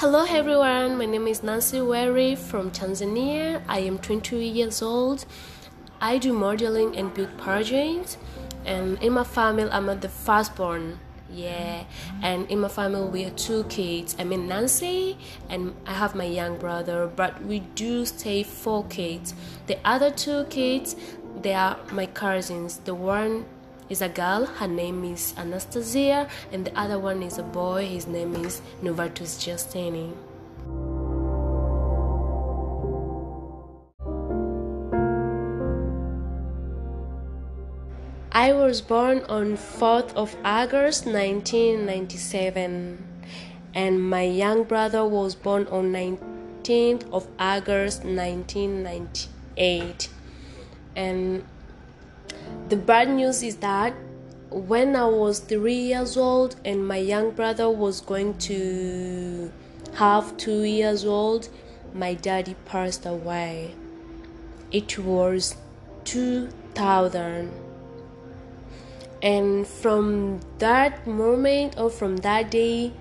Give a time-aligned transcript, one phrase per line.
[0.00, 3.60] Hello everyone, my name is Nancy Weri from Tanzania.
[3.68, 5.26] I am 22 years old.
[6.00, 8.16] I do modeling and beauty projects
[8.64, 10.98] and in my family, I'm the firstborn.
[11.30, 11.84] Yeah,
[12.22, 14.16] and in my family, we are two kids.
[14.18, 15.18] I mean, Nancy,
[15.50, 19.34] and I have my young brother, but we do stay four kids.
[19.66, 20.96] The other two kids,
[21.42, 22.78] they are my cousins.
[22.78, 23.44] The one
[23.90, 28.06] is a girl, her name is Anastasia, and the other one is a boy, his
[28.06, 30.14] name is Novatus Justini.
[38.32, 43.04] I was born on 4th of August 1997
[43.74, 50.08] and my young brother was born on 19th of August 1998
[50.96, 51.44] and
[52.68, 53.94] the bad news is that
[54.50, 59.52] when I was 3 years old and my young brother was going to
[59.94, 61.48] have 2 years old
[61.94, 63.74] my daddy passed away.
[64.72, 65.56] It was
[66.04, 67.50] 2000
[69.22, 72.92] and from that moment or from that day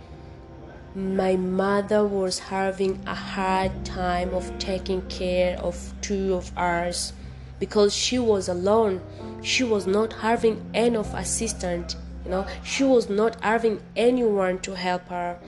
[0.95, 7.13] my mother was having a hard time of taking care of two of us
[7.59, 9.01] because she was alone.
[9.41, 11.95] She was not having enough assistant
[12.29, 12.45] you know.
[12.63, 15.39] She was not having anyone to help her.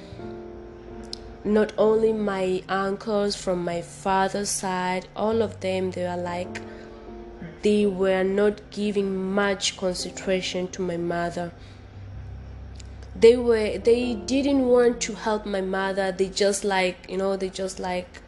[1.43, 6.61] Not only my uncles from my father's side all of them they were like
[7.63, 11.51] they were not giving much concentration to my mother.
[13.15, 16.11] They were they didn't want to help my mother.
[16.11, 18.21] They just like you know they just like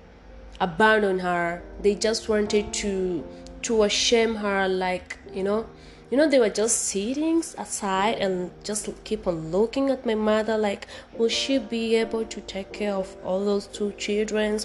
[0.59, 1.63] abandon her.
[1.81, 3.23] They just wanted to
[3.63, 5.65] to shame her like you know
[6.11, 10.57] you know they were just sitting aside and just keep on looking at my mother
[10.57, 14.59] like will she be able to take care of all those two children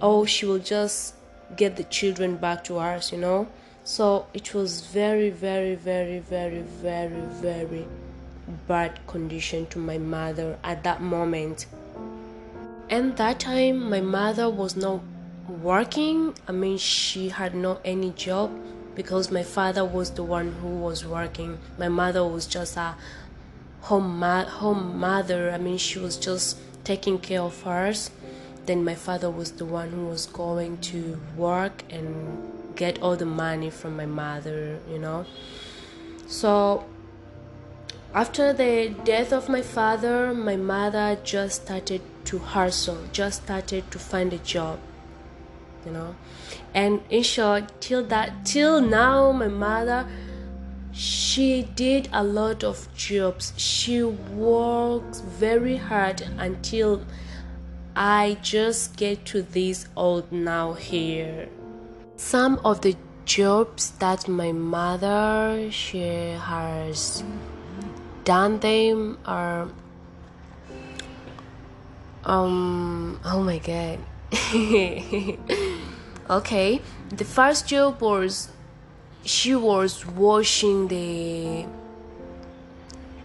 [0.00, 1.14] oh she will just
[1.56, 3.46] get the children back to us you know
[3.86, 7.86] so it was very, very, very, very, very, very
[8.66, 11.66] bad condition to my mother at that moment.
[12.90, 15.02] And that time, my mother was not
[15.48, 16.34] working.
[16.48, 18.50] I mean, she had no any job
[18.94, 21.58] because my father was the one who was working.
[21.78, 22.94] My mother was just a
[23.82, 25.50] home ma- home mother.
[25.50, 28.10] I mean, she was just taking care of us.
[28.66, 33.26] Then my father was the one who was going to work and get all the
[33.26, 35.24] money from my mother, you know.
[36.26, 36.84] So
[38.14, 43.98] after the death of my father, my mother just started to hustle, just started to
[43.98, 44.78] find a job,
[45.86, 46.14] you know.
[46.74, 50.06] And in short, till that till now my mother
[50.92, 53.52] she did a lot of jobs.
[53.58, 57.04] She works very hard until
[57.94, 61.48] I just get to this old now here.
[62.16, 62.96] Some of the
[63.26, 67.24] jobs that my mother she has
[68.24, 69.68] done them are
[72.24, 73.98] um oh my god
[76.28, 78.50] okay the first job was
[79.24, 81.66] she was washing the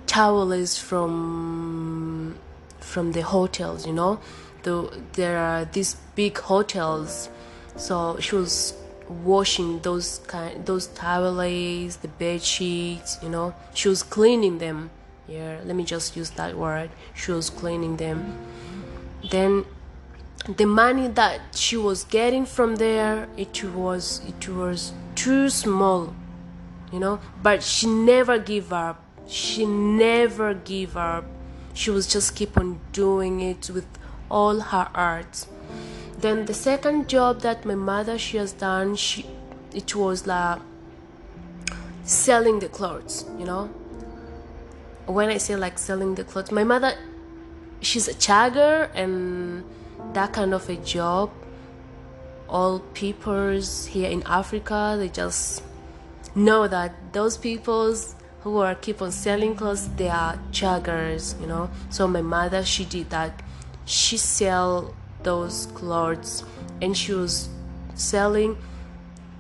[0.08, 2.36] towels from
[2.80, 4.20] from the hotels you know?
[4.64, 7.30] The, there are these big hotels
[7.78, 8.74] so she was
[9.08, 13.56] washing those kind those towels the bed sheets you know?
[13.74, 14.90] She was cleaning them.
[15.28, 16.90] Yeah let me just use that word.
[17.16, 18.38] She was cleaning them.
[19.30, 19.66] Then
[20.48, 26.14] the money that she was getting from there it was it was too small
[26.92, 27.20] you know?
[27.42, 29.04] But she never give up.
[29.28, 31.26] She never give up.
[31.74, 33.88] She was just keep on doing it with
[34.30, 35.46] all her heart.
[36.18, 39.26] Then the second job that my mother she has done she
[39.74, 40.60] it was like
[42.04, 43.68] selling the clothes you know?
[45.08, 46.94] When i say like selling the clothes my mother
[47.82, 49.64] she's a chagger and
[50.14, 51.30] that kind of a job
[52.50, 55.64] all peoples here in africa they just
[56.36, 61.70] know that those peoples who are keep on selling clothes they are chaggers you know.
[61.90, 63.42] So my mother she did that.
[63.86, 64.94] She sell
[65.24, 66.44] those clothes
[66.82, 67.50] and she was
[67.94, 68.58] selling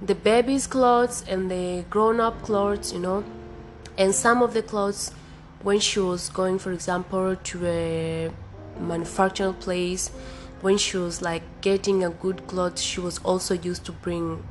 [0.02, 3.24] the baby's clothes and the grown-up clothes you know.
[3.98, 5.12] And some of the clothes
[5.64, 8.32] when she was going for example to a
[8.80, 10.12] manufacturing place
[10.62, 14.44] when she was like getting a good clothes she was also used to bring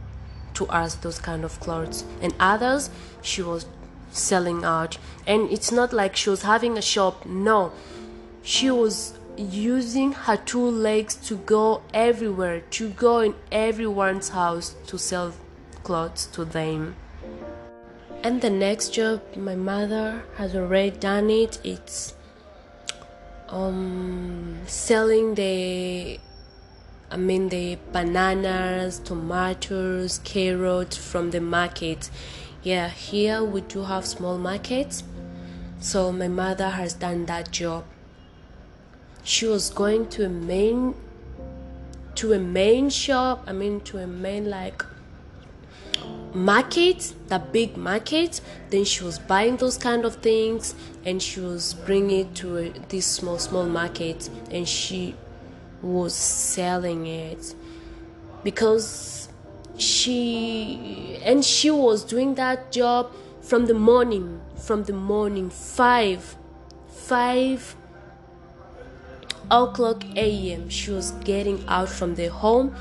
[0.54, 2.90] to us those kind of clothes and others
[3.22, 3.66] she was
[4.10, 7.72] selling out and it's not like she was having a shop no
[8.42, 14.98] she was using her two legs to go everywhere, to go in everyone's house to
[14.98, 15.32] sell
[15.82, 16.94] clothes to them.
[18.22, 21.58] And the next job, my mother has already done it.
[21.64, 22.14] It's
[23.50, 26.18] um, selling the,
[27.10, 32.10] I mean the bananas, tomatoes, carrots from the market.
[32.62, 35.02] Yeah, here we do have small markets.
[35.80, 37.84] So my mother has done that job.
[39.24, 40.94] She was going to a main
[42.16, 44.84] to a main shop, I mean to a main like
[46.34, 48.40] market, the big market.
[48.70, 50.74] Then she was buying those kind of things
[51.04, 55.14] and she was bringing it to a, this small, small market and she
[55.82, 57.54] was selling it
[58.44, 59.28] because
[59.76, 63.10] she and she was doing that job
[63.40, 66.36] from the morning from the morning 5
[66.88, 67.76] 5
[69.50, 70.68] o'clock a.m.
[70.68, 72.74] she was getting out from the home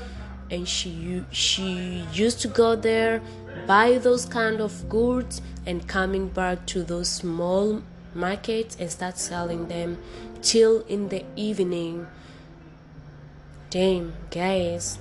[0.50, 3.22] and she she used to go there
[3.66, 7.82] buy those kind of goods and coming back to those small
[8.14, 9.98] markets and start selling them
[10.42, 12.06] till in the evening.
[13.70, 14.98] Damn guys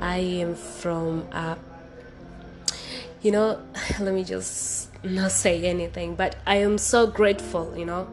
[0.00, 1.56] i am from uh
[3.22, 3.60] you know
[4.00, 8.08] let me just not say anything but i am so grateful you know.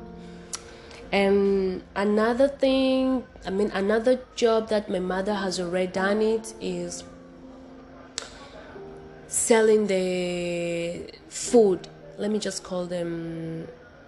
[1.12, 7.04] And another thing i mean another job that my mother has already done it is
[9.36, 11.88] selling the food.
[12.18, 13.68] Let me just call them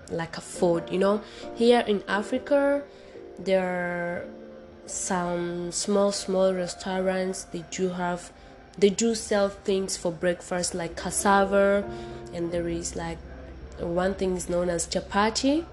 [0.09, 1.21] like a food you know?
[1.56, 2.83] Here in africa
[3.38, 4.25] there are
[4.85, 8.31] some small small restaurants they do have
[8.77, 11.83] they do sell things for breakfast like cassava
[12.33, 13.18] and there is like
[13.79, 15.65] one thing is known as chapati.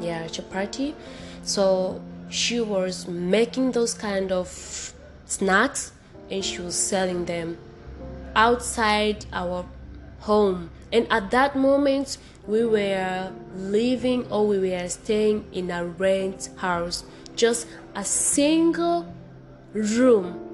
[0.00, 0.94] Yeah chapati.
[1.42, 4.48] So she was making those kind of
[5.26, 5.92] snacks
[6.30, 7.58] and she was selling them
[8.36, 9.66] outside our
[10.20, 10.70] home.
[10.92, 17.02] And at that moment we were living or we were staying in a rent house.
[17.34, 17.66] Just
[17.96, 19.12] a single
[19.72, 20.46] room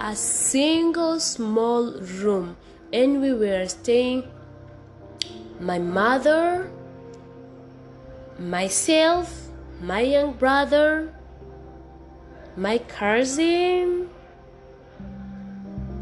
[0.00, 2.56] a single small room.
[2.92, 4.24] And we were staying
[5.60, 6.72] my mother
[8.38, 9.48] myself
[9.82, 11.14] my young brother
[12.56, 14.08] my cousin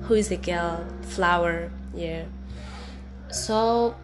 [0.08, 0.86] who is a girl?
[1.02, 2.24] Flower yeah.
[3.30, 3.94] So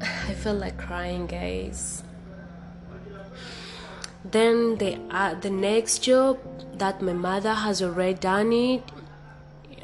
[0.02, 2.02] i feel like crying guys.
[4.24, 6.38] Then the uh, the next job
[6.76, 8.82] that my mother has already done it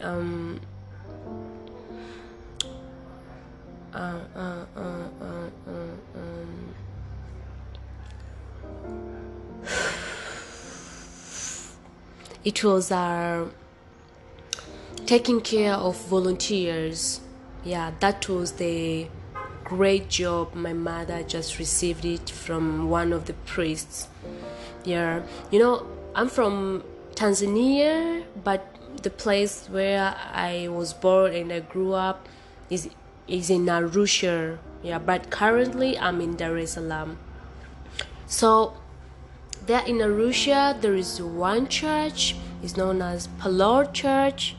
[0.02, 0.60] um
[3.94, 4.89] uh, uh, uh,
[12.44, 13.48] it was our
[15.06, 17.20] taking care of volunteers.
[17.64, 19.08] Yeah that was the
[19.64, 20.54] great job.
[20.54, 24.08] My mother just received it from one of the priests.
[24.84, 26.82] Yeah you know i'm from
[27.14, 28.66] tanzania but
[29.02, 32.28] the place where i was born and i grew up
[32.68, 32.90] is
[33.28, 34.58] is in arusha.
[34.82, 37.18] Yeah but currently i'm in dar es salaam.
[38.26, 38.74] So
[39.66, 44.54] there in arusha there is one church it's known as palor church.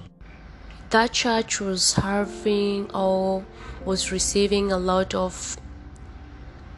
[0.90, 3.46] That church was having or
[3.86, 5.58] was receiving a lot of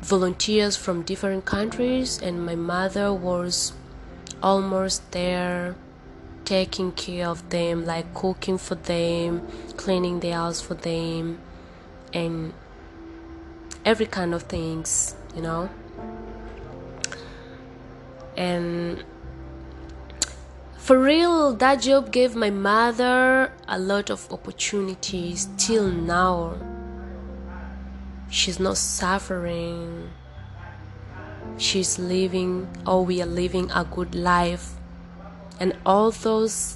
[0.02, 3.72] volunteers from different countries and my mother was
[4.42, 5.76] almost there
[6.44, 11.40] taking care of them like cooking for them cleaning the house for them
[12.14, 12.54] and
[13.86, 15.70] every kind of things you know
[18.36, 19.04] and
[20.84, 26.58] for real, that job gave my mother a lot of opportunities till now.
[28.30, 30.10] She's not suffering.
[31.58, 34.74] She's living, or we are living a good life.
[35.58, 36.76] And all those,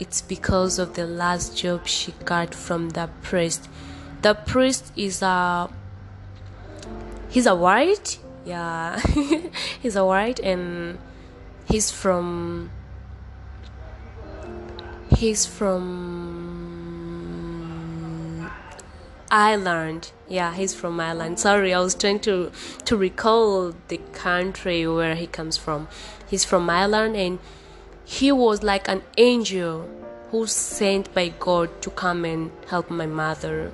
[0.00, 3.68] it's because of the last job she got from the priest.
[4.22, 5.70] The priest is a,
[7.28, 9.00] he's a white, yeah,
[9.82, 10.98] he's a white, and
[11.68, 12.70] he's from
[15.16, 15.84] he's from
[19.30, 20.12] Ireland.
[20.28, 21.40] Yeah, he's from Ireland.
[21.40, 22.52] Sorry, I was trying to
[22.84, 25.88] to recall the country where he comes from.
[26.28, 27.38] He's from Ireland and
[28.04, 29.88] he was like an angel
[30.30, 33.72] who sent by God to come and help my mother.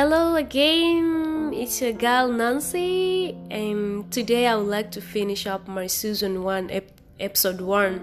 [0.00, 5.88] Hello again, it's your girl Nancy, and today I would like to finish up my
[5.88, 8.00] season 1, ep- episode 1.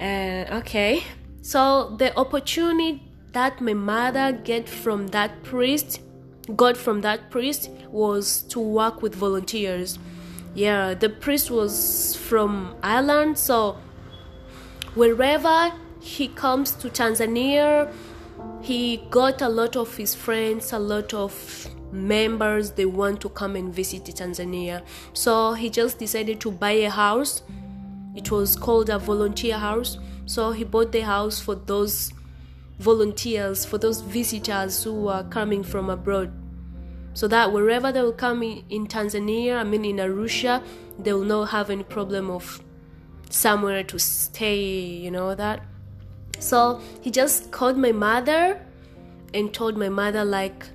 [0.00, 0.04] Uh,
[0.58, 1.02] okay,
[1.42, 3.02] so the opportunity
[3.32, 6.00] that my mother get from that priest,
[6.54, 9.98] got from that priest, was to work with volunteers.
[10.54, 13.76] Yeah, the priest was from Ireland, so
[14.94, 17.92] wherever he comes to Tanzania,
[18.60, 23.56] he got a lot of his friends, a lot of members they want to come
[23.56, 24.82] and visit Tanzania.
[25.12, 27.42] So he just decided to buy a house.
[28.14, 29.98] It was called a volunteer house.
[30.26, 32.12] So he bought the house for those
[32.78, 36.32] volunteers, for those visitors who are coming from abroad.
[37.14, 40.62] So that wherever they will come in, Tanzania, I mean in Arusha,
[40.98, 42.62] they will not have any problem of
[43.30, 45.62] somewhere to stay, you know that.
[46.38, 48.60] So he just called my mother
[49.34, 50.66] and told my mother like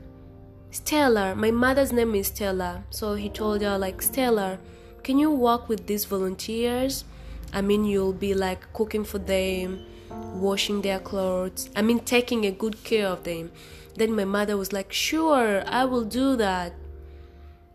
[0.72, 2.84] Stella, my mother's name is Stella.
[2.90, 4.60] So he told her like Stella,
[5.04, 7.06] can you work with these volunteers?
[7.54, 9.86] I mean you'll be like cooking for them,
[10.34, 11.70] washing their clothes.
[11.76, 13.52] I mean taking a good care of them.
[13.96, 16.74] Then my mother was like, "Sure, I will do that."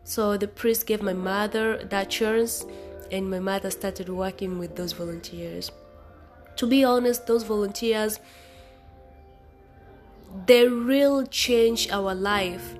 [0.03, 2.65] So the priest gave my mother that chance
[3.11, 5.71] and my mother started working with those volunteers
[6.59, 8.19] to be honest, those volunteers
[10.45, 12.75] they really changed our life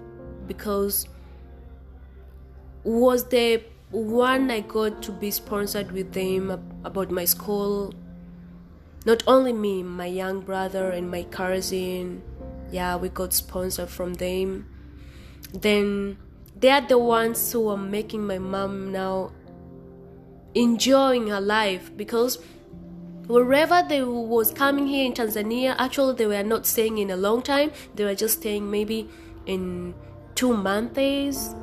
[0.46, 1.08] because
[2.84, 6.52] was the one I got to be sponsored with them
[6.84, 7.94] about my school.
[9.06, 12.22] Not only me, my young brother and my cousin,
[12.72, 14.68] yeah, we got sponsored from them.
[15.54, 16.18] Then
[16.60, 19.32] they are the ones who are making my mom now
[20.54, 22.40] enjoying her life because
[23.30, 27.44] wherever they was coming here in Tanzania, actually they were not staying in a long
[27.44, 27.72] time.
[27.94, 29.08] They were just staying maybe
[29.46, 29.94] in
[30.34, 31.54] two months,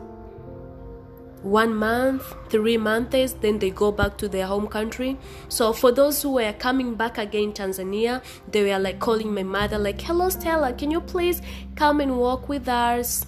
[1.42, 5.18] one month, three months, then they go back to their home country.
[5.48, 9.76] So for those who were coming back again Tanzania, they were like calling my mother
[9.76, 11.42] like, "Hello Stella, can you please
[11.74, 13.26] come and walk with us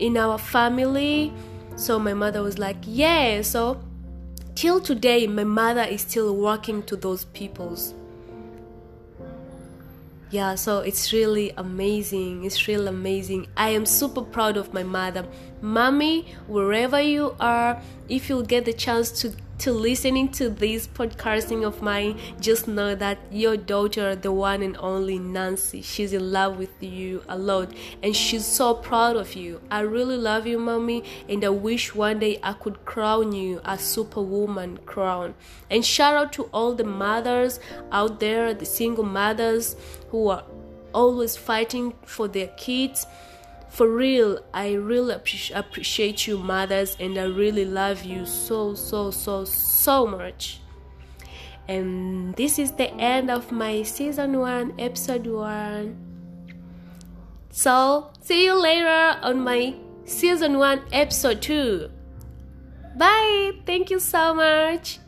[0.00, 1.32] in our family?"
[1.76, 3.78] So my mother was like, "Yeah." So
[4.54, 7.94] till today my mother is still working to those peoples.
[10.30, 12.44] Yeah so it's really amazing.
[12.44, 13.46] It's really amazing.
[13.56, 15.26] I am super proud of my mother.
[15.60, 19.32] Mommy wherever you are if you get the chance to
[19.62, 24.76] to listening to this podcasting of mine, just know that your daughter, the one and
[24.78, 29.60] only Nancy, she's in love with you a lot and she's so proud of you.
[29.70, 33.78] I really love you, mommy, and I wish one day I could crown you a
[33.78, 35.34] superwoman crown.
[35.70, 37.60] And shout out to all the mothers
[37.92, 39.76] out there, the single mothers
[40.10, 40.42] who are
[40.92, 43.06] always fighting for their kids
[43.72, 49.44] for real i really appreciate you mothers and i really love you so so so
[49.44, 50.60] so much.
[51.68, 55.96] And this is the end of my season 1 episode 1
[57.50, 61.90] so see you later on my season 1 episode 2
[62.98, 63.52] bye.
[63.64, 64.98] Thank you so much